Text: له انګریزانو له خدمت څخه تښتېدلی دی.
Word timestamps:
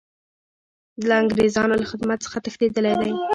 له 1.07 1.13
انګریزانو 1.21 1.79
له 1.81 1.85
خدمت 1.91 2.19
څخه 2.25 2.37
تښتېدلی 2.45 2.93
دی. 3.01 3.11